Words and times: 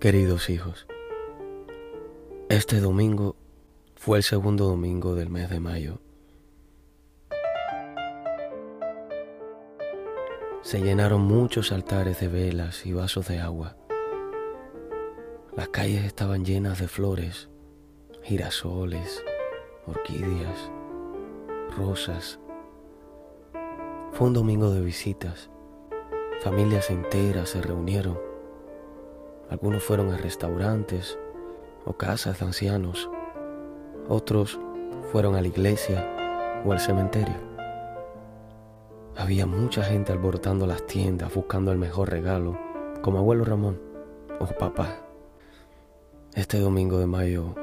Queridos 0.00 0.48
hijos, 0.48 0.86
este 2.48 2.80
domingo 2.80 3.36
fue 3.96 4.16
el 4.16 4.22
segundo 4.22 4.64
domingo 4.64 5.14
del 5.14 5.28
mes 5.28 5.50
de 5.50 5.60
mayo. 5.60 6.00
Se 10.62 10.80
llenaron 10.80 11.20
muchos 11.20 11.70
altares 11.70 12.18
de 12.18 12.28
velas 12.28 12.86
y 12.86 12.94
vasos 12.94 13.28
de 13.28 13.40
agua. 13.40 13.76
Las 15.54 15.68
calles 15.68 16.06
estaban 16.06 16.46
llenas 16.46 16.78
de 16.78 16.88
flores, 16.88 17.50
girasoles, 18.22 19.22
orquídeas, 19.86 20.70
rosas. 21.76 22.40
Fue 24.12 24.28
un 24.28 24.32
domingo 24.32 24.70
de 24.70 24.80
visitas. 24.80 25.50
Familias 26.40 26.88
enteras 26.88 27.50
se 27.50 27.60
reunieron 27.60 28.29
algunos 29.50 29.82
fueron 29.82 30.12
a 30.12 30.16
restaurantes 30.16 31.18
o 31.84 31.94
casas 31.94 32.38
de 32.38 32.46
ancianos. 32.46 33.10
Otros 34.08 34.60
fueron 35.10 35.34
a 35.34 35.40
la 35.40 35.48
iglesia 35.48 36.62
o 36.64 36.72
al 36.72 36.78
cementerio. 36.78 37.34
Había 39.16 39.46
mucha 39.46 39.82
gente 39.82 40.12
alborotando 40.12 40.66
las 40.66 40.86
tiendas 40.86 41.34
buscando 41.34 41.72
el 41.72 41.78
mejor 41.78 42.10
regalo, 42.10 42.56
como 43.02 43.18
abuelo 43.18 43.44
Ramón 43.44 43.80
o 44.38 44.46
papá. 44.46 44.98
Este 46.34 46.60
domingo 46.60 46.98
de 46.98 47.06
mayo 47.06 47.56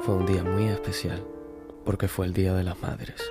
fue 0.00 0.14
un 0.14 0.26
día 0.26 0.44
muy 0.44 0.68
especial 0.68 1.24
porque 1.86 2.06
fue 2.06 2.26
el 2.26 2.34
Día 2.34 2.52
de 2.52 2.64
las 2.64 2.80
Madres. 2.82 3.22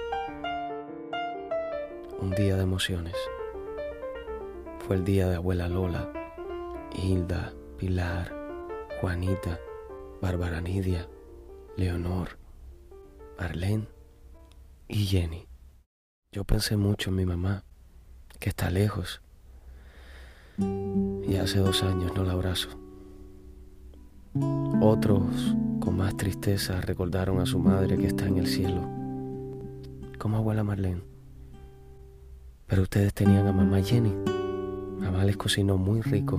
Un 2.20 2.31
día 2.31 2.55
de 2.57 2.63
emociones. 2.63 3.15
Fue 4.79 4.95
el 4.95 5.05
día 5.05 5.29
de 5.29 5.35
abuela 5.35 5.70
Lola 5.70 6.18
Hilda, 6.93 7.53
Pilar, 7.77 8.34
Juanita, 8.99 9.59
Bárbara 10.21 10.62
Nidia, 10.62 11.07
Leonor, 11.77 12.37
Arlene 13.37 13.87
y 14.87 15.05
Jenny. 15.05 15.48
Yo 16.32 16.43
pensé 16.43 16.77
mucho 16.77 17.10
en 17.10 17.15
mi 17.15 17.26
mamá, 17.26 17.63
que 18.40 18.49
está 18.49 18.70
lejos, 18.70 19.21
y 20.57 21.35
hace 21.37 21.60
dos 21.60 21.84
años 21.84 22.13
no 22.15 22.23
la 22.23 22.34
abrazo. 22.34 22.70
Otros, 24.82 25.55
con 25.79 25.98
más 25.98 26.17
tristeza, 26.17 26.82
recordaron 26.82 27.40
a 27.40 27.45
su 27.45 27.60
madre 27.60 27.98
que 27.98 28.07
está 28.07 28.26
en 28.26 28.37
el 28.37 28.48
cielo, 28.48 28.82
como 30.17 30.37
abuela 30.37 30.63
Marlene. 30.63 31.04
Pero 32.67 32.84
ustedes 32.84 33.13
tenían 33.13 33.48
a 33.48 33.54
mamá 33.54 33.82
Jenny. 33.82 34.13
Mamá 34.99 35.23
les 35.23 35.37
cocinó 35.37 35.77
muy 35.77 36.01
rico 36.01 36.37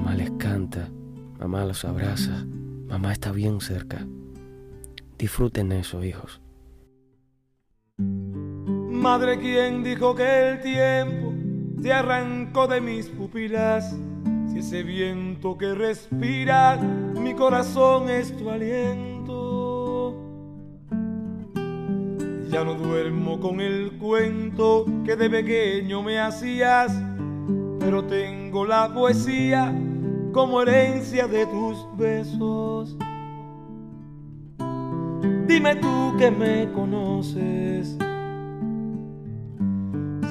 Mamá 0.00 0.14
les 0.14 0.30
canta, 0.38 0.88
mamá 1.38 1.66
los 1.66 1.84
abraza, 1.84 2.46
mamá 2.88 3.12
está 3.12 3.32
bien 3.32 3.60
cerca. 3.60 4.06
Disfruten 5.18 5.72
eso, 5.72 6.02
hijos. 6.02 6.40
Madre, 7.98 9.38
¿quién 9.38 9.84
dijo 9.84 10.14
que 10.14 10.48
el 10.48 10.62
tiempo 10.62 11.34
te 11.82 11.92
arrancó 11.92 12.66
de 12.66 12.80
mis 12.80 13.08
pupilas? 13.08 13.94
Si 14.50 14.60
ese 14.60 14.84
viento 14.84 15.58
que 15.58 15.74
respira 15.74 16.78
mi 16.78 17.34
corazón 17.34 18.08
es 18.08 18.34
tu 18.38 18.48
aliento. 18.48 20.16
Ya 22.48 22.64
no 22.64 22.72
duermo 22.72 23.38
con 23.38 23.60
el 23.60 23.98
cuento 23.98 24.86
que 25.04 25.14
de 25.14 25.28
pequeño 25.28 26.02
me 26.02 26.18
hacías 26.18 26.90
pero 27.80 28.04
tengo 28.04 28.66
la 28.66 28.92
poesía 28.92 29.74
como 30.32 30.62
herencia 30.62 31.26
de 31.26 31.46
tus 31.46 31.86
besos. 31.96 32.96
Dime 35.46 35.76
tú 35.76 36.14
que 36.18 36.30
me 36.30 36.70
conoces, 36.72 37.96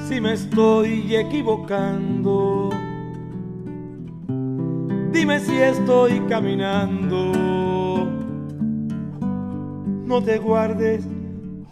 si 0.08 0.20
me 0.20 0.32
estoy 0.32 1.14
equivocando. 1.14 2.70
Dime 5.12 5.40
si 5.40 5.56
estoy 5.56 6.20
caminando. 6.28 7.32
No 10.06 10.22
te 10.22 10.38
guardes 10.38 11.06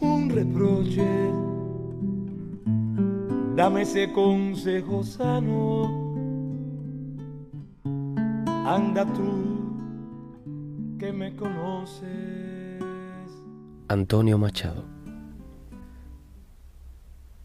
un 0.00 0.28
reproche 0.30 1.28
dame 3.58 3.82
ese 3.82 4.12
consejo 4.12 5.02
sano. 5.02 6.07
Anda 8.70 9.06
tú, 9.06 9.64
que 10.98 11.10
me 11.10 11.34
conoces. 11.34 12.82
Antonio 13.88 14.36
Machado. 14.36 14.84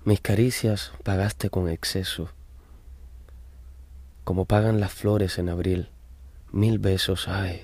Mis 0.03 0.19
caricias 0.19 0.91
pagaste 1.03 1.49
con 1.49 1.69
exceso, 1.69 2.27
como 4.25 4.43
pagan 4.43 4.81
las 4.81 4.91
flores 4.91 5.39
en 5.39 5.47
abril. 5.47 5.87
Mil 6.51 6.77
besos, 6.77 7.29
ay, 7.29 7.61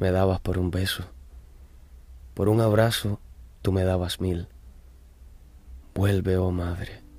me 0.00 0.10
dabas 0.10 0.40
por 0.40 0.58
un 0.58 0.72
beso. 0.72 1.04
Por 2.34 2.48
un 2.48 2.60
abrazo 2.60 3.20
tú 3.62 3.70
me 3.70 3.84
dabas 3.84 4.20
mil. 4.20 4.48
Vuelve, 5.94 6.36
oh 6.36 6.50
madre 6.50 7.10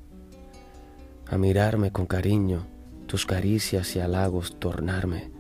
a 1.31 1.37
mirarme 1.37 1.93
con 1.93 2.07
cariño, 2.07 2.67
tus 3.11 3.25
caricias 3.25 3.93
y 3.97 3.99
halagos 3.99 4.57
tornarme. 4.57 5.31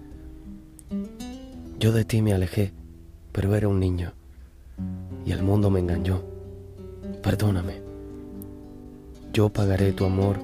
Yo 1.79 1.93
de 1.93 2.03
ti 2.03 2.21
me 2.21 2.33
alejé, 2.33 2.73
pero 3.31 3.55
era 3.55 3.69
un 3.69 3.79
niño, 3.79 4.11
y 5.25 5.31
el 5.31 5.41
mundo 5.41 5.69
me 5.69 5.79
engañó. 5.79 6.21
Perdóname. 7.23 7.81
Yo 9.31 9.47
pagaré 9.47 9.93
tu 9.93 10.03
amor 10.03 10.35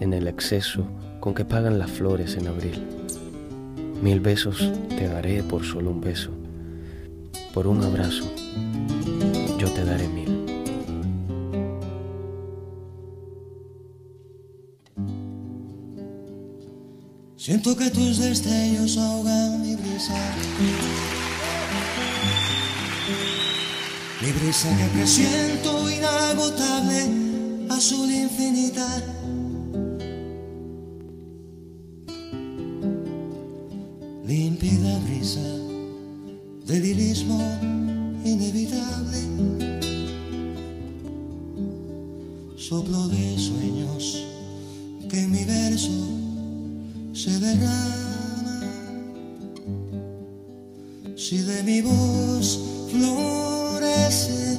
en 0.00 0.12
el 0.12 0.26
exceso 0.26 0.84
con 1.20 1.34
que 1.34 1.44
pagan 1.44 1.78
las 1.78 1.92
flores 1.92 2.34
en 2.34 2.48
abril. 2.48 2.84
Mil 4.02 4.18
besos 4.18 4.72
te 4.88 5.06
daré 5.06 5.44
por 5.44 5.64
solo 5.64 5.92
un 5.92 6.00
beso. 6.00 6.32
Por 7.54 7.68
un 7.68 7.80
abrazo, 7.84 8.24
yo 9.56 9.70
te 9.70 9.84
daré 9.84 10.08
mil. 10.08 10.31
Siento 17.44 17.74
que 17.76 17.90
tus 17.90 18.18
destellos 18.18 18.96
ahogan 18.96 19.62
mi 19.62 19.74
brisa. 19.74 20.14
Mi 24.20 24.30
brisa 24.30 24.68
que 24.76 24.84
presiento 24.96 25.90
inagotable, 25.90 27.02
azul 27.68 28.08
infinita. 28.12 28.86
Si 51.22 51.38
de 51.38 51.62
mi 51.62 51.80
voz 51.80 52.58
florece 52.90 54.51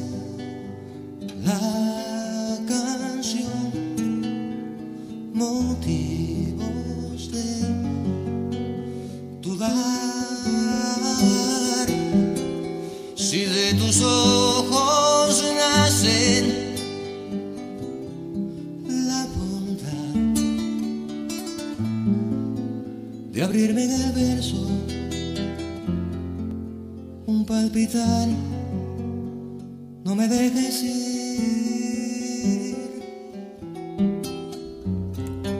no 30.03 30.15
me 30.15 30.27
dejes 30.27 30.83
ir. 30.83 31.13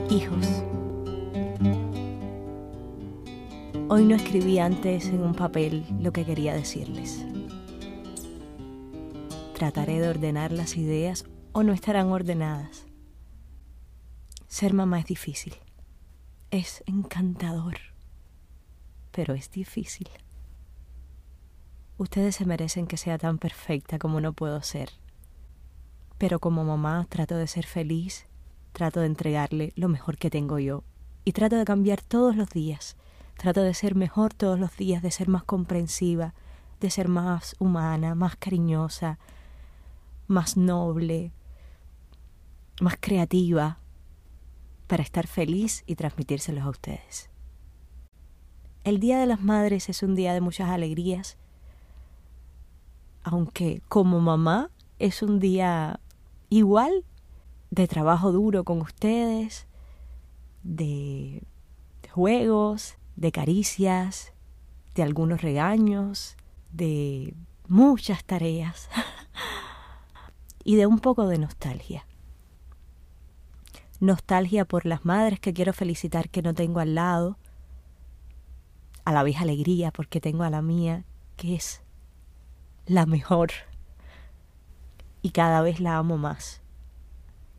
Hijos, 0.09 0.45
hoy 3.89 4.05
no 4.05 4.15
escribí 4.15 4.59
antes 4.59 5.07
en 5.07 5.21
un 5.21 5.33
papel 5.33 5.85
lo 5.99 6.13
que 6.13 6.25
quería 6.25 6.53
decirles. 6.53 7.25
Trataré 9.55 9.99
de 9.99 10.09
ordenar 10.09 10.51
las 10.51 10.77
ideas 10.77 11.25
o 11.51 11.63
no 11.63 11.73
estarán 11.73 12.07
ordenadas. 12.07 12.85
Ser 14.47 14.73
mamá 14.73 14.99
es 14.99 15.05
difícil 15.05 15.53
es 16.53 16.83
encantador. 16.85 17.77
pero 19.11 19.33
es 19.35 19.51
difícil. 19.51 20.07
Ustedes 21.97 22.35
se 22.35 22.45
merecen 22.45 22.87
que 22.87 22.97
sea 22.97 23.17
tan 23.17 23.37
perfecta 23.37 23.99
como 23.99 24.19
no 24.19 24.33
puedo 24.33 24.61
ser. 24.61 24.89
Pero 26.17 26.39
como 26.39 26.63
mamá 26.63 27.05
trato 27.09 27.35
de 27.35 27.47
ser 27.47 27.65
feliz, 27.65 28.27
trato 28.71 29.01
de 29.01 29.05
entregarle 29.05 29.73
lo 29.75 29.89
mejor 29.89 30.17
que 30.17 30.29
tengo 30.29 30.59
yo 30.59 30.83
y 31.25 31.33
trato 31.33 31.55
de 31.55 31.65
cambiar 31.65 32.01
todos 32.01 32.35
los 32.35 32.49
días. 32.49 32.97
Trato 33.37 33.61
de 33.61 33.73
ser 33.73 33.95
mejor 33.95 34.33
todos 34.33 34.59
los 34.59 34.75
días, 34.77 35.01
de 35.01 35.11
ser 35.11 35.27
más 35.27 35.43
comprensiva, 35.43 36.33
de 36.79 36.89
ser 36.89 37.07
más 37.07 37.55
humana, 37.59 38.15
más 38.15 38.35
cariñosa, 38.35 39.19
más 40.27 40.57
noble, 40.57 41.31
más 42.81 42.95
creativa, 42.99 43.79
para 44.87 45.03
estar 45.03 45.27
feliz 45.27 45.83
y 45.87 45.95
transmitírselos 45.95 46.63
a 46.63 46.69
ustedes. 46.69 47.29
El 48.83 48.99
Día 48.99 49.17
de 49.17 49.25
las 49.25 49.41
Madres 49.41 49.89
es 49.89 50.03
un 50.03 50.13
día 50.13 50.33
de 50.33 50.41
muchas 50.41 50.69
alegrías, 50.69 51.37
aunque 53.23 53.81
como 53.87 54.19
mamá 54.19 54.69
es 54.99 55.23
un 55.23 55.39
día 55.39 55.99
igual 56.49 57.05
de 57.71 57.87
trabajo 57.87 58.31
duro 58.31 58.63
con 58.63 58.81
ustedes, 58.81 59.67
de 60.63 61.41
juegos, 62.11 62.95
de 63.15 63.31
caricias, 63.31 64.33
de 64.95 65.03
algunos 65.03 65.41
regaños, 65.41 66.37
de 66.71 67.33
muchas 67.67 68.23
tareas 68.23 68.89
y 70.63 70.75
de 70.75 70.85
un 70.85 70.99
poco 70.99 71.27
de 71.27 71.39
nostalgia. 71.39 72.05
Nostalgia 73.99 74.65
por 74.65 74.85
las 74.85 75.05
madres 75.05 75.39
que 75.39 75.53
quiero 75.53 75.73
felicitar 75.73 76.29
que 76.29 76.41
no 76.41 76.53
tengo 76.53 76.79
al 76.79 76.95
lado, 76.95 77.37
a 79.05 79.11
la 79.11 79.23
vez 79.23 79.37
alegría 79.37 79.91
porque 79.91 80.21
tengo 80.21 80.43
a 80.43 80.49
la 80.49 80.61
mía, 80.61 81.05
que 81.37 81.55
es 81.55 81.82
la 82.85 83.05
mejor. 83.05 83.51
Y 85.21 85.29
cada 85.31 85.61
vez 85.61 85.79
la 85.79 85.97
amo 85.97 86.17
más. 86.17 86.61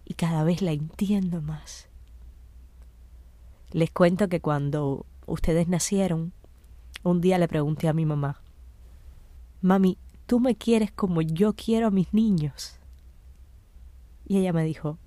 Y 0.05 0.15
cada 0.15 0.45
vez 0.45 0.63
la 0.63 0.73
entiendo 0.73 1.41
más. 1.41 1.89
Les 3.71 3.91
cuento 3.91 4.29
que 4.29 4.41
cuando 4.41 5.07
ustedes 5.27 5.69
nacieron, 5.69 6.33
un 7.03 7.21
día 7.21 7.39
le 7.39 7.49
pregunté 7.49 7.89
a 7.89 7.93
mi 7.93 8.07
mamá, 8.07 8.41
Mami, 9.61 9.99
¿tú 10.27 10.41
me 10.41 10.57
quieres 10.57 10.93
como 10.93 11.23
yo 11.23 11.55
quiero 11.55 11.87
a 11.87 11.91
mis 11.91 12.13
niños? 12.13 12.79
Y 14.27 14.39
ella 14.39 14.53
me 14.53 14.65
dijo, 14.65 14.99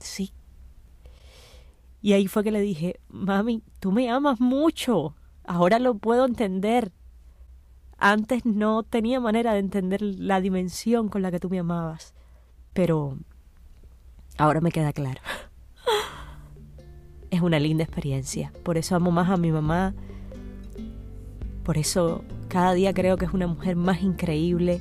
sí. 0.00 0.32
Y 2.00 2.12
ahí 2.14 2.26
fue 2.26 2.42
que 2.42 2.50
le 2.50 2.60
dije, 2.60 3.00
Mami, 3.08 3.62
tú 3.78 3.92
me 3.92 4.10
amas 4.10 4.40
mucho. 4.40 5.14
Ahora 5.44 5.78
lo 5.78 5.94
puedo 5.94 6.24
entender. 6.24 6.92
Antes 8.04 8.44
no 8.44 8.82
tenía 8.82 9.20
manera 9.20 9.52
de 9.52 9.60
entender 9.60 10.02
la 10.02 10.40
dimensión 10.40 11.08
con 11.08 11.22
la 11.22 11.30
que 11.30 11.38
tú 11.38 11.48
me 11.48 11.60
amabas. 11.60 12.14
Pero 12.72 13.16
ahora 14.38 14.60
me 14.60 14.72
queda 14.72 14.92
claro. 14.92 15.20
Es 17.30 17.42
una 17.42 17.60
linda 17.60 17.84
experiencia. 17.84 18.52
Por 18.64 18.76
eso 18.76 18.96
amo 18.96 19.12
más 19.12 19.30
a 19.30 19.36
mi 19.36 19.52
mamá. 19.52 19.94
Por 21.62 21.78
eso 21.78 22.24
cada 22.48 22.74
día 22.74 22.92
creo 22.92 23.16
que 23.16 23.24
es 23.24 23.32
una 23.32 23.46
mujer 23.46 23.76
más 23.76 24.02
increíble. 24.02 24.80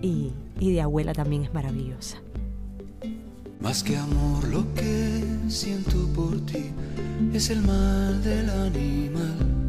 Y, 0.00 0.32
y 0.60 0.72
de 0.72 0.82
abuela 0.82 1.12
también 1.12 1.42
es 1.42 1.52
maravillosa. 1.52 2.18
Más 3.60 3.82
que 3.82 3.96
amor, 3.96 4.46
lo 4.46 4.64
que 4.74 5.24
siento 5.48 6.06
por 6.14 6.38
ti 6.46 6.70
es 7.34 7.50
el 7.50 7.62
mal 7.62 8.22
del 8.22 8.48
animal. 8.48 9.59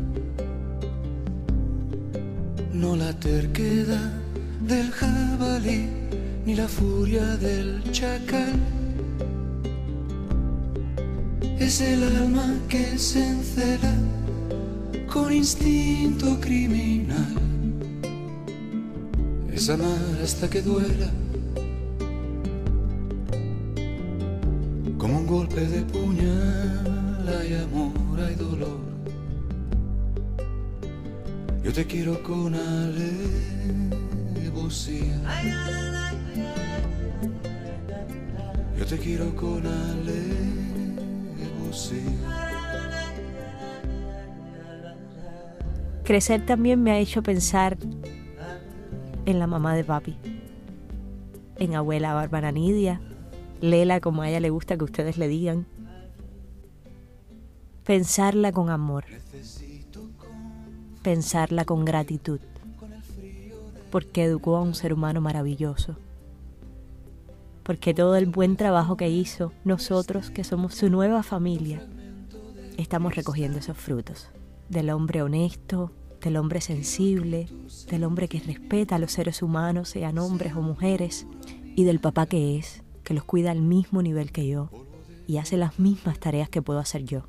No 2.81 2.95
la 2.95 3.13
terquedad 3.13 4.11
del 4.59 4.89
jabalí, 4.91 5.87
ni 6.45 6.55
la 6.55 6.67
furia 6.67 7.25
del 7.37 7.83
chacal. 7.91 8.55
Es 11.59 11.79
el 11.81 12.03
alma 12.03 12.47
que 12.67 12.97
se 12.97 13.25
encela 13.25 13.93
con 15.13 15.31
instinto 15.31 16.39
criminal. 16.41 17.35
Es 19.53 19.69
amar 19.69 20.17
hasta 20.23 20.49
que 20.49 20.61
duela 20.61 21.11
golpe 25.31 25.61
de 25.61 25.81
puñal 25.83 27.25
hay 27.39 27.53
amor, 27.53 28.19
hay 28.19 28.35
dolor. 28.35 28.81
Yo 31.71 31.75
te 31.75 31.87
quiero 31.87 32.21
con 32.21 32.53
alevosía. 32.53 33.15
Yo 38.77 38.85
te 38.85 38.97
quiero 38.97 39.33
con. 39.37 39.63
Crecer 46.03 46.45
también 46.45 46.83
me 46.83 46.91
ha 46.91 46.99
hecho 46.99 47.23
pensar 47.23 47.77
en 49.25 49.39
la 49.39 49.47
mamá 49.47 49.73
de 49.73 49.85
papi, 49.85 50.17
en 51.57 51.75
abuela 51.75 52.13
Bárbara 52.13 52.51
Nidia, 52.51 52.99
Lela 53.61 54.01
como 54.01 54.23
a 54.23 54.29
ella 54.29 54.41
le 54.41 54.49
gusta 54.49 54.75
que 54.75 54.83
ustedes 54.83 55.17
le 55.17 55.29
digan. 55.29 55.65
Pensarla 57.85 58.51
con 58.51 58.69
amor. 58.69 59.05
Pensarla 61.01 61.65
con 61.65 61.85
gratitud. 61.85 62.39
Porque 63.89 64.23
educó 64.23 64.57
a 64.57 64.61
un 64.61 64.75
ser 64.75 64.93
humano 64.93 65.21
maravilloso. 65.21 65.95
Porque 67.63 67.93
todo 67.93 68.15
el 68.15 68.25
buen 68.25 68.55
trabajo 68.55 68.97
que 68.97 69.09
hizo, 69.09 69.53
nosotros 69.63 70.29
que 70.31 70.43
somos 70.43 70.75
su 70.75 70.89
nueva 70.89 71.23
familia, 71.23 71.85
estamos 72.77 73.15
recogiendo 73.15 73.59
esos 73.59 73.77
frutos. 73.77 74.29
Del 74.69 74.89
hombre 74.89 75.21
honesto, 75.21 75.91
del 76.21 76.37
hombre 76.37 76.61
sensible, 76.61 77.47
del 77.89 78.03
hombre 78.03 78.27
que 78.27 78.39
respeta 78.39 78.95
a 78.95 78.99
los 78.99 79.11
seres 79.11 79.41
humanos, 79.41 79.89
sean 79.89 80.17
hombres 80.17 80.55
o 80.55 80.61
mujeres, 80.61 81.27
y 81.75 81.83
del 81.83 81.99
papá 81.99 82.25
que 82.25 82.57
es, 82.57 82.83
que 83.03 83.13
los 83.13 83.23
cuida 83.23 83.51
al 83.51 83.61
mismo 83.61 84.01
nivel 84.01 84.31
que 84.31 84.47
yo 84.47 84.69
y 85.27 85.37
hace 85.37 85.57
las 85.57 85.79
mismas 85.79 86.19
tareas 86.19 86.49
que 86.49 86.61
puedo 86.61 86.79
hacer 86.79 87.05
yo. 87.05 87.23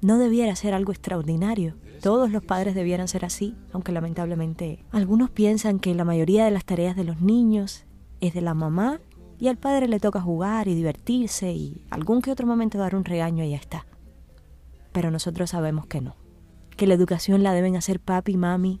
No 0.00 0.18
debiera 0.18 0.54
ser 0.56 0.74
algo 0.74 0.92
extraordinario. 0.92 1.74
Todos 2.02 2.32
los 2.32 2.42
padres 2.42 2.74
debieran 2.74 3.06
ser 3.06 3.24
así, 3.24 3.54
aunque 3.72 3.92
lamentablemente 3.92 4.84
algunos 4.90 5.30
piensan 5.30 5.78
que 5.78 5.94
la 5.94 6.04
mayoría 6.04 6.44
de 6.44 6.50
las 6.50 6.64
tareas 6.64 6.96
de 6.96 7.04
los 7.04 7.20
niños 7.20 7.84
es 8.20 8.34
de 8.34 8.40
la 8.40 8.54
mamá 8.54 9.00
y 9.38 9.46
al 9.46 9.56
padre 9.56 9.86
le 9.86 10.00
toca 10.00 10.20
jugar 10.20 10.66
y 10.66 10.74
divertirse 10.74 11.52
y 11.52 11.86
algún 11.90 12.20
que 12.20 12.32
otro 12.32 12.44
momento 12.44 12.76
dar 12.76 12.96
un 12.96 13.04
regaño 13.04 13.44
y 13.44 13.50
ya 13.50 13.56
está. 13.56 13.86
Pero 14.90 15.12
nosotros 15.12 15.50
sabemos 15.50 15.86
que 15.86 16.00
no, 16.00 16.16
que 16.76 16.88
la 16.88 16.94
educación 16.94 17.44
la 17.44 17.52
deben 17.52 17.76
hacer 17.76 18.00
papi 18.00 18.32
y 18.32 18.36
mami 18.36 18.80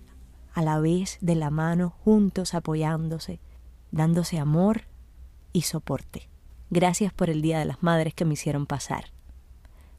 a 0.52 0.62
la 0.62 0.80
vez, 0.80 1.18
de 1.20 1.36
la 1.36 1.50
mano, 1.50 1.90
juntos, 1.90 2.54
apoyándose, 2.54 3.38
dándose 3.92 4.40
amor 4.40 4.82
y 5.52 5.62
soporte. 5.62 6.28
Gracias 6.70 7.12
por 7.12 7.30
el 7.30 7.40
Día 7.40 7.60
de 7.60 7.66
las 7.66 7.84
Madres 7.84 8.14
que 8.14 8.24
me 8.24 8.34
hicieron 8.34 8.66
pasar. 8.66 9.12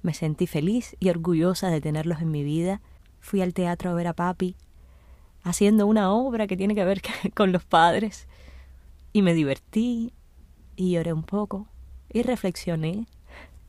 Me 0.01 0.13
sentí 0.13 0.45
feliz 0.45 0.97
y 0.99 1.09
orgullosa 1.09 1.69
de 1.69 1.79
tenerlos 1.79 2.21
en 2.21 2.31
mi 2.31 2.43
vida. 2.43 2.81
Fui 3.23 3.41
al 3.41 3.53
teatro 3.53 3.89
a 3.89 3.93
ver 3.93 4.07
a 4.07 4.13
papi, 4.13 4.57
haciendo 5.43 5.87
una 5.87 6.11
obra 6.11 6.45
que 6.45 6.57
tiene 6.57 6.75
que 6.75 6.83
ver 6.83 7.01
con 7.33 7.53
los 7.53 7.63
padres. 7.63 8.27
Y 9.13 9.21
me 9.21 9.33
divertí 9.33 10.11
y 10.75 10.91
lloré 10.91 11.13
un 11.13 11.23
poco 11.23 11.67
y 12.11 12.21
reflexioné 12.23 13.07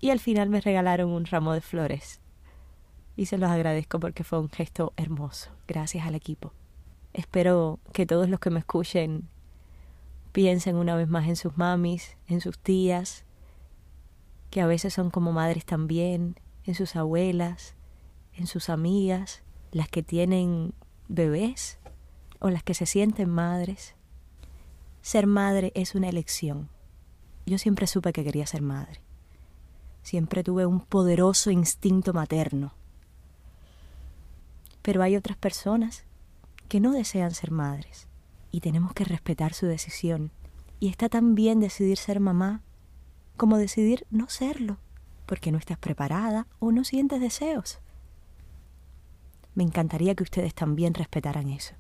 y 0.01 0.11
al 0.11 0.19
final 0.19 0.51
me 0.51 0.61
regalaron 0.61 1.11
un 1.11 1.25
ramo 1.25 1.53
de 1.53 1.61
flores. 1.61 2.21
Y 3.17 3.27
se 3.27 3.39
los 3.39 3.49
agradezco 3.51 4.01
porque 4.01 4.25
fue 4.25 4.41
un 4.41 4.51
gesto 4.51 4.93
hermoso. 4.97 5.51
Gracias 5.69 6.05
al 6.05 6.17
equipo. 6.17 6.53
Espero 7.13 7.79
que 7.93 8.07
todos 8.07 8.29
los 8.29 8.41
que 8.41 8.51
me 8.51 8.59
escuchen 8.59 9.29
Piensen 10.35 10.75
una 10.75 10.97
vez 10.97 11.09
más 11.09 11.29
en 11.29 11.37
sus 11.37 11.57
mamis, 11.57 12.17
en 12.27 12.41
sus 12.41 12.59
tías, 12.59 13.25
que 14.51 14.61
a 14.61 14.67
veces 14.67 14.93
son 14.93 15.11
como 15.11 15.31
madres 15.31 15.65
también, 15.65 16.41
en 16.65 16.75
sus 16.75 16.97
abuelas, 16.97 17.77
en 18.37 18.47
sus 18.47 18.69
amigas, 18.69 19.43
las 19.73 19.89
que 19.89 20.03
tienen 20.03 20.75
bebés 21.09 21.79
o 22.41 22.51
las 22.51 22.63
que 22.63 22.75
se 22.75 22.87
sienten 22.87 23.31
madres. 23.31 23.95
Ser 25.03 25.27
madre 25.27 25.73
es 25.75 25.95
una 25.95 26.09
elección. 26.09 26.69
Yo 27.47 27.59
siempre 27.59 27.87
supe 27.87 28.13
que 28.13 28.25
quería 28.25 28.47
ser 28.47 28.63
madre. 28.63 29.01
Siempre 30.03 30.43
tuve 30.43 30.67
un 30.67 30.81
poderoso 30.81 31.51
instinto 31.51 32.13
materno. 32.13 32.75
Pero 34.83 35.03
hay 35.03 35.17
otras 35.17 35.37
personas 35.37 36.05
que 36.69 36.81
no 36.81 36.93
desean 36.93 37.33
ser 37.33 37.51
madres 37.51 38.09
y 38.51 38.61
tenemos 38.61 38.93
que 38.93 39.05
respetar 39.05 39.55
su 39.55 39.67
decisión. 39.67 40.31
Y 40.81 40.89
está 40.89 41.09
tan 41.09 41.35
bien 41.35 41.61
decidir 41.61 41.97
ser 41.97 42.21
mamá 42.21 42.63
como 43.37 43.57
decidir 43.57 44.07
no 44.11 44.29
serlo, 44.29 44.79
porque 45.27 45.51
no 45.51 45.59
estás 45.59 45.79
preparada 45.79 46.47
o 46.59 46.71
no 46.73 46.85
sientes 46.85 47.21
deseos. 47.21 47.81
Me 49.55 49.63
encantaría 49.63 50.15
que 50.15 50.25
ustedes 50.25 50.55
también 50.55 50.95
respetaran 50.95 51.49
eso. 51.49 51.75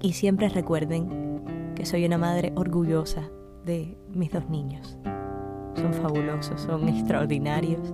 Y 0.00 0.14
siempre 0.14 0.48
recuerden 0.48 1.72
que 1.74 1.84
soy 1.84 2.06
una 2.06 2.16
madre 2.16 2.52
orgullosa 2.56 3.28
de 3.64 3.96
mis 4.14 4.32
dos 4.32 4.48
niños. 4.48 4.96
Son 5.74 5.92
fabulosos, 5.94 6.60
son 6.60 6.88
extraordinarios 6.88 7.92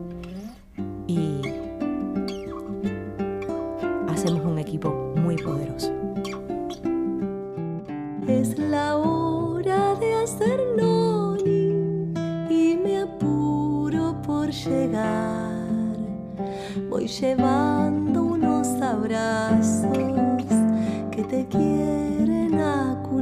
y 1.07 1.41
hacemos 4.09 4.45
un 4.45 4.59
equipo 4.59 5.13
muy 5.17 5.37
poderoso. 5.37 5.93
Es 8.29 8.59
la 8.59 8.97
Voy 16.99 17.09
llevando 17.09 18.23
unos 18.23 18.69
abrazos 18.81 19.93
que 21.11 21.23
te 21.25 21.47
quieren 21.47 22.59
acunar. 22.59 23.13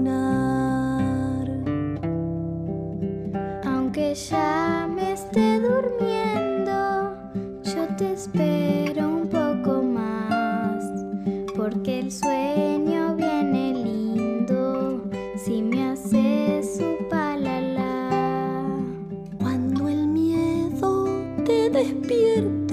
Aunque 3.64 4.14
ya 4.14 4.88
me 4.88 5.14
esté 5.14 5.58
durmiendo, 5.58 7.16
yo 7.64 7.88
te 7.96 8.12
espero 8.12 9.08
un 9.08 9.28
poco 9.28 9.82
más, 9.82 10.84
porque 11.56 11.98
el 11.98 12.12
sueño 12.12 13.16
viene 13.16 13.74
lindo 13.74 15.02
si 15.44 15.62
me 15.62 15.90
haces 15.90 16.76
su 16.76 17.08
palala. 17.10 18.08
Cuando 19.40 19.88
el 19.88 20.06
miedo 20.06 21.08
te 21.44 21.70
despierte, 21.70 22.63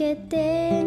que 0.00 0.16
tenga 0.30 0.79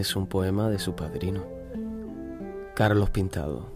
es 0.00 0.16
un 0.16 0.26
poema 0.26 0.70
de 0.70 0.78
su 0.78 0.96
padrino, 0.96 1.44
Carlos 2.74 3.10
Pintado. 3.10 3.70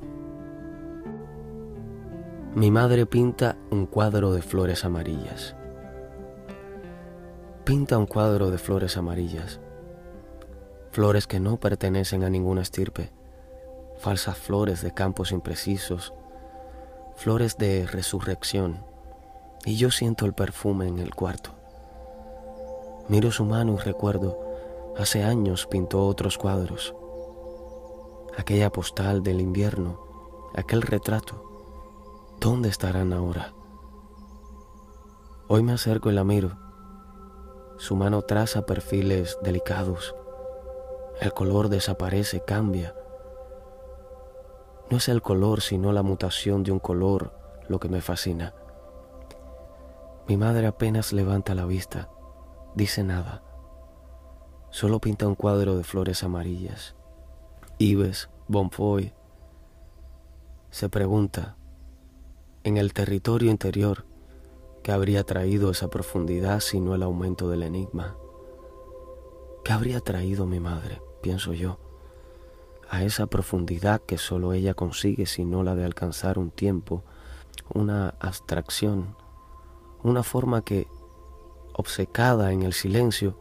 Mi 2.55 2.71
madre 2.71 3.05
pinta 3.05 3.57
un 3.71 3.85
cuadro 3.85 4.33
de 4.33 4.41
flores 4.41 4.87
amarillas. 4.87 5.55
Pinta 7.65 7.99
un 7.99 8.07
cuadro 8.07 8.51
de 8.51 8.59
flores 8.59 8.97
amarillas. 8.97 9.61
Flores 10.93 11.27
que 11.27 11.41
no 11.41 11.59
pertenecen 11.59 12.25
a 12.25 12.31
ninguna 12.31 12.63
estirpe. 12.63 13.11
Falsas 13.99 14.39
flores 14.39 14.81
de 14.81 14.95
campos 14.95 15.31
imprecisos. 15.31 16.15
Flores 17.17 17.59
de 17.59 17.87
resurrección. 17.87 18.79
Y 19.67 19.77
yo 19.77 19.91
siento 19.91 20.25
el 20.25 20.33
perfume 20.33 20.89
en 20.89 20.99
el 20.99 21.15
cuarto. 21.15 21.51
Miro 23.09 23.31
su 23.31 23.45
mano 23.45 23.75
y 23.75 23.79
recuerdo 23.79 24.44
Hace 24.97 25.25
años 25.25 25.67
pintó 25.67 26.07
otros 26.07 26.39
cuadros. 26.39 26.95
Aquella 28.39 28.71
postal 28.71 29.25
del 29.25 29.41
invierno, 29.41 29.99
aquel 30.55 30.83
retrato, 30.83 32.37
¿dónde 32.39 32.69
estarán 32.69 33.13
ahora? 33.13 33.55
Hoy 35.49 35.65
me 35.65 35.73
acerco 35.73 36.11
y 36.11 36.15
la 36.15 36.23
miro. 36.23 36.57
Su 37.77 37.97
mano 37.97 38.23
traza 38.23 38.67
perfiles 38.67 39.37
delicados. 39.43 40.15
El 41.21 41.33
color 41.33 41.71
desaparece, 41.71 42.45
cambia. 42.45 42.95
No 44.91 44.99
es 44.99 45.09
el 45.09 45.23
color, 45.23 45.61
sino 45.61 45.93
la 45.93 46.05
mutación 46.05 46.63
de 46.63 46.71
un 46.71 46.79
color 46.79 47.33
lo 47.69 47.81
que 47.81 47.89
me 47.89 48.01
fascina. 48.01 48.55
Mi 50.29 50.37
madre 50.37 50.69
apenas 50.69 51.13
levanta 51.13 51.57
la 51.57 51.65
vista, 51.65 52.11
dice 52.77 53.03
nada 53.03 53.43
solo 54.75 54.99
pinta 54.99 55.29
un 55.29 55.37
cuadro 55.37 55.77
de 55.77 55.85
flores 55.85 56.25
amarillas. 56.25 56.97
Ives, 57.79 58.29
Bonfoy, 58.49 59.13
se 60.71 60.89
pregunta, 60.89 61.55
en 62.65 62.77
el 62.77 62.93
territorio 62.93 63.53
interior, 63.53 64.05
¿qué 64.83 64.91
habría 64.91 65.23
traído 65.23 65.71
esa 65.71 65.91
profundidad 65.91 66.59
sino 66.59 66.97
el 66.97 67.05
aumento 67.05 67.49
del 67.49 67.63
enigma? 67.63 68.17
¿Qué 69.63 69.73
habría 69.73 70.01
traído 70.01 70.45
mi 70.45 70.59
madre, 70.59 71.01
pienso 71.23 71.53
yo, 71.53 71.79
a 72.91 73.05
esa 73.05 73.27
profundidad 73.27 74.03
que 74.03 74.19
solo 74.19 74.55
ella 74.55 74.75
consigue 74.75 75.27
sino 75.27 75.63
la 75.63 75.77
de 75.77 75.85
alcanzar 75.85 76.37
un 76.37 76.51
tiempo, 76.51 77.05
una 77.73 78.17
abstracción, 78.19 79.15
una 80.03 80.25
forma 80.25 80.65
que, 80.65 80.89
obcecada 81.75 82.51
en 82.51 82.65
el 82.65 82.73
silencio, 82.73 83.39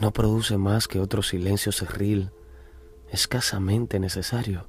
no 0.00 0.12
produce 0.12 0.58
más 0.58 0.86
que 0.86 1.00
otro 1.00 1.22
silencio 1.22 1.72
cerril, 1.72 2.30
escasamente 3.10 3.98
necesario. 3.98 4.66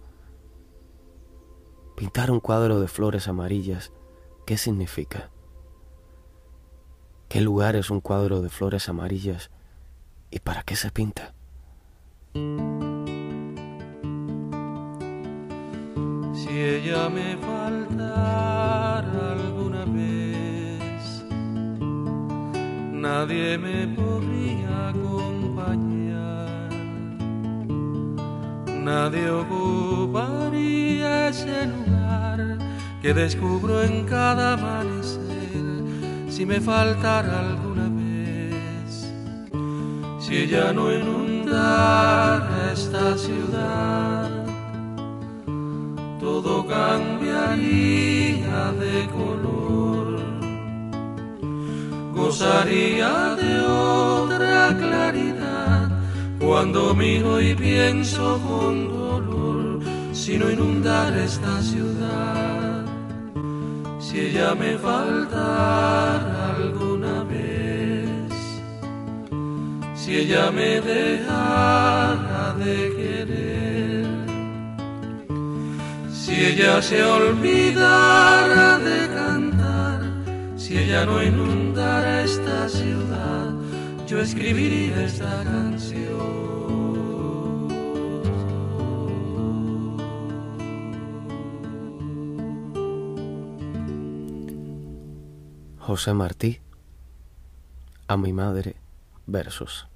Pintar 1.96 2.32
un 2.32 2.40
cuadro 2.40 2.80
de 2.80 2.88
flores 2.88 3.28
amarillas, 3.28 3.92
¿qué 4.46 4.58
significa? 4.58 5.30
¿Qué 7.28 7.42
lugar 7.42 7.76
es 7.76 7.92
un 7.92 8.02
cuadro 8.02 8.42
de 8.42 8.50
flores 8.50 8.90
amarillas 8.90 9.52
y 10.32 10.40
para 10.40 10.64
qué 10.64 10.76
se 10.76 10.90
pinta? 10.90 11.36
Si 16.34 16.50
ella 16.50 17.10
me 17.10 17.38
faltara 17.38 19.34
alguna 19.34 19.86
vez, 19.86 21.26
nadie 22.94 23.58
me 23.58 23.88
podría 23.88 24.09
nadie 29.00 29.30
ocuparía 29.30 31.12
ese 31.30 31.68
lugar 31.68 32.40
que 33.02 33.14
descubro 33.14 33.82
en 33.82 34.06
cada 34.06 34.54
amanecer. 34.54 35.64
Si 36.28 36.46
me 36.46 36.60
faltara 36.60 37.34
alguna 37.48 37.88
vez, 38.02 38.92
si 40.20 40.32
ella 40.44 40.74
no 40.74 40.86
inundara 41.00 42.72
esta 42.74 43.18
ciudad 43.18 44.30
todo 46.20 46.52
cambiaría 46.68 48.62
de 48.84 48.96
color, 49.18 50.08
gozaría 52.14 53.14
de 53.42 53.52
cuando 56.50 56.96
miro 56.96 57.40
y 57.40 57.54
pienso 57.54 58.42
con 58.42 58.90
dolor, 58.90 59.82
si 60.14 60.36
no 60.36 60.50
inundar 60.50 61.16
esta 61.16 61.62
ciudad, 61.62 62.86
si 64.00 64.20
ella 64.22 64.56
me 64.56 64.76
faltara 64.76 66.56
alguna 66.56 67.24
vez, 67.26 68.34
si 69.94 70.18
ella 70.22 70.50
me 70.50 70.82
dejara 70.82 72.56
de 72.58 72.76
querer 72.98 74.08
si 76.12 76.34
ella 76.46 76.82
se 76.82 77.04
olvidara 77.04 78.80
de 78.80 79.08
cantar, 79.14 80.00
si 80.58 80.80
ella 80.80 81.06
no 81.06 81.22
inundara 81.22 82.24
esta 82.24 82.68
ciudad, 82.68 83.59
yo 84.10 84.20
escribiría 84.20 85.06
esta 85.06 85.44
canción. 85.44 86.18
José 95.78 96.14
Martí, 96.16 96.60
a 98.08 98.18
mi 98.18 98.34
madre, 98.34 98.78
versos. 99.28 99.88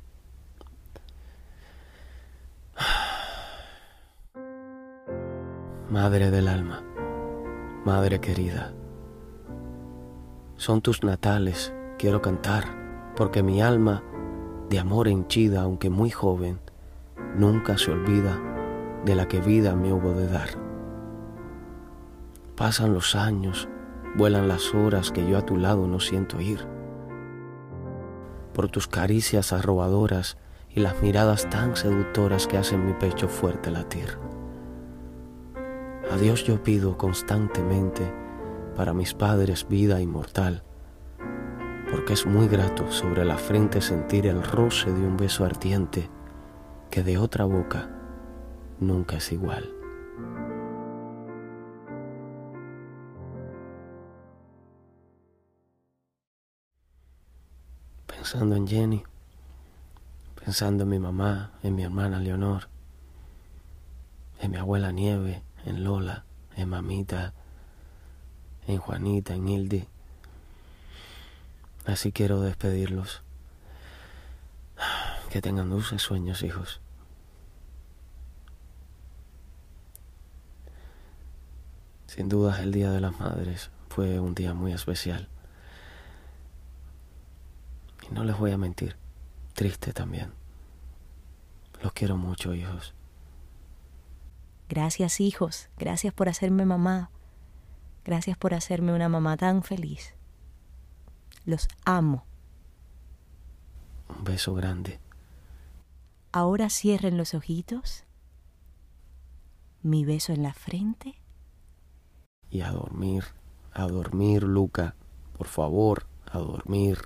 Madre 5.89 6.29
del 6.29 6.47
alma, 6.47 6.83
madre 7.83 8.21
querida, 8.21 8.73
son 10.57 10.81
tus 10.81 11.03
natales, 11.03 11.73
quiero 11.97 12.21
cantar, 12.21 12.82
porque 13.15 13.43
mi 13.43 13.61
alma, 13.61 14.03
de 14.69 14.79
amor 14.79 15.07
henchida, 15.07 15.61
aunque 15.61 15.89
muy 15.89 16.09
joven, 16.09 16.59
nunca 17.37 17.77
se 17.77 17.91
olvida 17.91 18.39
de 19.05 19.15
la 19.15 19.27
que 19.27 19.39
vida 19.39 19.75
me 19.75 19.93
hubo 19.93 20.13
de 20.13 20.27
dar. 20.27 20.49
Pasan 22.55 22.93
los 22.93 23.15
años, 23.15 23.67
vuelan 24.15 24.47
las 24.47 24.73
horas 24.73 25.11
que 25.11 25.27
yo 25.27 25.37
a 25.37 25.45
tu 25.45 25.57
lado 25.57 25.87
no 25.87 25.99
siento 25.99 26.39
ir. 26.39 26.65
Por 28.53 28.69
tus 28.69 28.87
caricias 28.87 29.51
arrobadoras 29.53 30.37
y 30.69 30.79
las 30.79 31.01
miradas 31.01 31.49
tan 31.49 31.75
seductoras 31.75 32.47
que 32.47 32.57
hacen 32.57 32.85
mi 32.85 32.93
pecho 32.93 33.27
fuerte 33.27 33.71
latir. 33.71 34.17
A 36.11 36.17
Dios 36.17 36.43
yo 36.43 36.61
pido 36.61 36.97
constantemente 36.97 38.11
para 38.75 38.93
mis 38.93 39.13
padres 39.13 39.67
vida 39.67 40.01
inmortal, 40.01 40.63
porque 41.93 42.13
es 42.13 42.25
muy 42.25 42.47
grato 42.47 42.91
sobre 42.91 43.23
la 43.23 43.37
frente 43.37 43.79
sentir 43.79 44.25
el 44.25 44.41
roce 44.41 44.91
de 44.91 44.99
un 44.99 45.15
beso 45.15 45.45
ardiente 45.45 46.09
que 46.89 47.03
de 47.03 47.19
otra 47.19 47.45
boca 47.45 47.87
nunca 48.79 49.17
es 49.17 49.31
igual. 49.31 49.71
Pensando 58.07 58.55
en 58.55 58.67
Jenny, 58.67 59.03
pensando 60.43 60.85
en 60.85 60.89
mi 60.89 60.97
mamá, 60.97 61.51
en 61.61 61.75
mi 61.75 61.83
hermana 61.83 62.19
Leonor, 62.19 62.69
en 64.41 64.49
mi 64.49 64.57
abuela 64.57 64.91
Nieve, 64.91 65.43
en 65.63 65.83
Lola, 65.83 66.25
en 66.55 66.69
Mamita, 66.69 67.35
en 68.65 68.79
Juanita, 68.79 69.35
en 69.35 69.47
Hilde. 69.47 69.92
Así 71.85 72.11
quiero 72.11 72.41
despedirlos. 72.41 73.23
Que 75.29 75.41
tengan 75.41 75.69
dulces 75.69 76.01
sueños, 76.01 76.43
hijos. 76.43 76.79
Sin 82.07 82.29
duda 82.29 82.61
el 82.61 82.71
Día 82.71 82.91
de 82.91 83.01
las 83.01 83.19
Madres 83.19 83.71
fue 83.89 84.19
un 84.19 84.35
día 84.35 84.53
muy 84.53 84.71
especial. 84.71 85.27
Y 88.07 88.13
no 88.13 88.23
les 88.23 88.37
voy 88.37 88.51
a 88.51 88.57
mentir, 88.57 88.95
triste 89.53 89.93
también. 89.93 90.31
Los 91.81 91.93
quiero 91.93 92.15
mucho, 92.15 92.53
hijos. 92.53 92.93
Gracias 94.69 95.19
hijos, 95.19 95.69
gracias 95.77 96.13
por 96.13 96.29
hacerme 96.29 96.65
mamá, 96.65 97.09
gracias 98.05 98.37
por 98.37 98.53
hacerme 98.53 98.93
una 98.93 99.09
mamá 99.09 99.35
tan 99.35 99.63
feliz. 99.63 100.15
Los 101.45 101.67
amo. 101.85 102.25
Un 104.09 104.23
beso 104.23 104.53
grande. 104.53 104.99
Ahora 106.31 106.69
cierren 106.69 107.17
los 107.17 107.33
ojitos, 107.33 108.05
mi 109.81 110.05
beso 110.05 110.33
en 110.33 110.43
la 110.43 110.53
frente. 110.53 111.21
Y 112.49 112.61
a 112.61 112.71
dormir, 112.71 113.25
a 113.73 113.87
dormir, 113.87 114.43
Luca. 114.43 114.95
Por 115.37 115.47
favor, 115.47 116.05
a 116.31 116.39
dormir. 116.39 116.99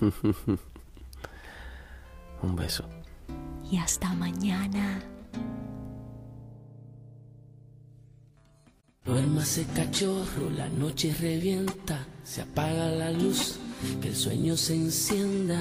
Un 2.42 2.56
beso. 2.56 2.88
Y 3.70 3.78
hasta 3.78 4.12
mañana. 4.14 5.02
Duérmase 9.04 9.66
cachorro, 9.74 10.48
la 10.56 10.68
noche 10.68 11.12
revienta, 11.20 12.06
se 12.22 12.42
apaga 12.42 12.88
la 12.88 13.10
luz, 13.10 13.56
que 14.00 14.10
el 14.10 14.14
sueño 14.14 14.56
se 14.56 14.74
encienda. 14.74 15.60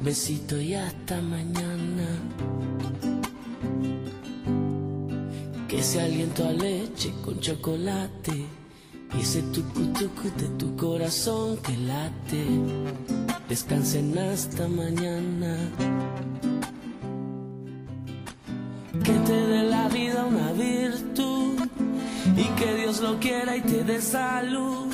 Besito 0.00 0.60
y 0.60 0.74
hasta 0.74 1.22
mañana. 1.22 2.08
Que 5.68 5.78
ese 5.78 6.00
aliento 6.00 6.48
a 6.48 6.50
leche 6.50 7.12
con 7.24 7.38
chocolate 7.38 8.44
y 9.16 9.20
ese 9.20 9.42
tucu 9.42 9.80
de 10.36 10.48
tu 10.58 10.76
corazón 10.76 11.58
que 11.58 11.76
late. 11.76 12.44
Descansen 13.48 14.18
hasta 14.18 14.66
mañana. 14.66 15.56
Que 22.60 22.74
Dios 22.74 23.00
lo 23.00 23.18
quiera 23.18 23.56
y 23.56 23.62
te 23.62 23.82
dé 23.84 24.00
salud. 24.02 24.92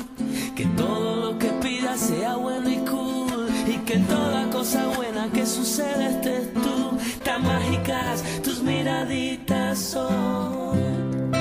Que 0.55 0.65
todo 0.77 1.17
lo 1.17 1.37
que 1.37 1.49
pidas 1.63 1.99
sea 1.99 2.35
bueno 2.37 2.69
y 2.69 2.77
cool 2.91 3.47
y 3.67 3.77
que 3.79 3.97
toda 3.97 4.49
cosa 4.49 4.87
buena 4.95 5.29
que 5.33 5.45
suceda 5.45 6.09
estés 6.09 6.53
tú. 6.53 6.97
Tan 7.25 7.43
mágicas 7.43 8.23
tus 8.41 8.61
miraditas 8.63 9.77
son. 9.79 11.31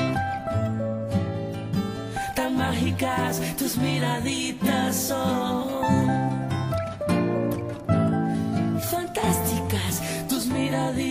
Tan 2.35 2.57
mágicas 2.57 3.41
tus 3.57 3.77
miraditas 3.77 4.97
son. 4.97 5.65
Fantásticas 8.91 9.95
tus 10.29 10.47
miraditas 10.47 11.06